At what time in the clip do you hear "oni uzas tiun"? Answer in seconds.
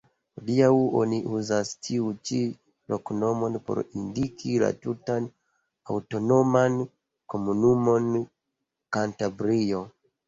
0.99-2.15